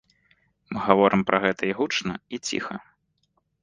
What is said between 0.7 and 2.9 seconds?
Мы гаворым пра гэта і гучна, і ціха.